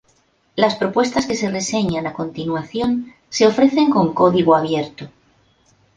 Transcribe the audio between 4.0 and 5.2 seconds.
código abierto.